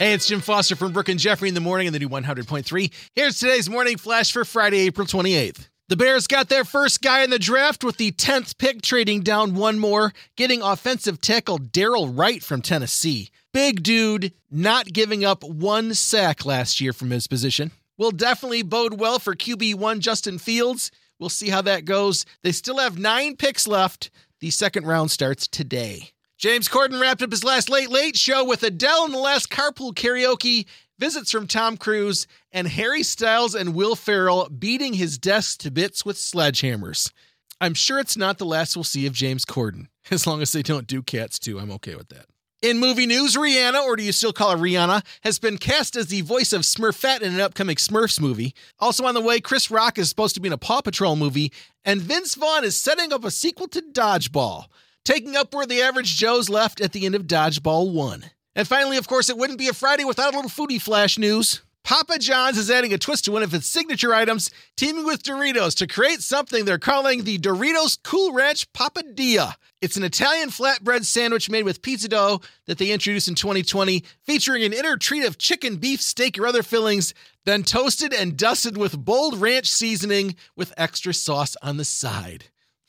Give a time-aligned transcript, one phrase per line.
[0.00, 2.90] Hey, it's Jim Foster from Brooke and Jeffrey in the morning in the new 100.3.
[3.14, 5.68] Here's today's morning flash for Friday, April 28th.
[5.88, 9.54] The Bears got their first guy in the draft with the 10th pick, trading down
[9.54, 13.28] one more, getting offensive tackle Darnell Wright from Tennessee.
[13.52, 17.70] Big dude, not giving up one sack last year from his position.
[17.98, 20.90] Will definitely bode well for QB1 Justin Fields.
[21.18, 22.24] We'll see how that goes.
[22.42, 24.08] They still have nine picks left.
[24.40, 26.12] The second round starts today.
[26.40, 29.92] James Corden wrapped up his last Late Late show with Adele in the last carpool
[29.92, 30.64] karaoke,
[30.98, 36.02] visits from Tom Cruise, and Harry Styles and Will Ferrell beating his desk to bits
[36.02, 37.12] with sledgehammers.
[37.60, 39.88] I'm sure it's not the last we'll see of James Corden.
[40.10, 42.24] As long as they don't do Cats too, I'm okay with that.
[42.62, 46.06] In movie news, Rihanna, or do you still call her Rihanna, has been cast as
[46.06, 48.54] the voice of Smurfette in an upcoming Smurfs movie.
[48.78, 51.52] Also on the way, Chris Rock is supposed to be in a Paw Patrol movie,
[51.84, 54.68] and Vince Vaughn is setting up a sequel to Dodgeball
[55.04, 58.24] taking up where the average Joe's left at the end of Dodgeball 1.
[58.56, 61.62] And finally, of course, it wouldn't be a Friday without a little foodie flash news.
[61.82, 65.74] Papa John's is adding a twist to one of its signature items, teaming with Doritos
[65.76, 69.54] to create something they're calling the Doritos Cool Ranch Papadia.
[69.80, 74.62] It's an Italian flatbread sandwich made with pizza dough that they introduced in 2020, featuring
[74.62, 77.14] an inner treat of chicken, beef, steak, or other fillings,
[77.46, 82.44] then toasted and dusted with bold ranch seasoning with extra sauce on the side.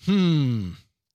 [0.06, 0.72] Hmm.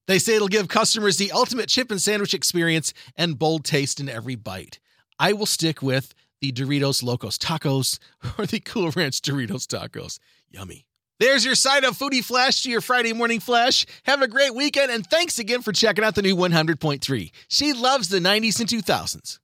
[0.07, 4.09] They say it'll give customers the ultimate chip and sandwich experience and bold taste in
[4.09, 4.79] every bite.
[5.19, 7.98] I will stick with the Doritos Locos Tacos
[8.39, 10.19] or the Cool Ranch Doritos Tacos.
[10.51, 10.87] Yummy.
[11.19, 13.87] There's your side of Foodie Flash to your Friday morning flash.
[14.03, 17.31] Have a great weekend and thanks again for checking out the new 100.3.
[17.48, 19.39] She loves the 90s and 2000s.